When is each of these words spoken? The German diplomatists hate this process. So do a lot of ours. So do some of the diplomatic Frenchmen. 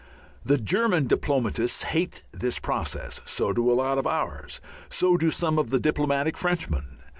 The 0.43 0.57
German 0.57 1.05
diplomatists 1.05 1.83
hate 1.83 2.23
this 2.31 2.57
process. 2.57 3.21
So 3.23 3.53
do 3.53 3.69
a 3.71 3.75
lot 3.77 3.99
of 3.99 4.07
ours. 4.07 4.59
So 4.89 5.15
do 5.15 5.29
some 5.29 5.59
of 5.59 5.69
the 5.69 5.79
diplomatic 5.79 6.39
Frenchmen. 6.39 6.97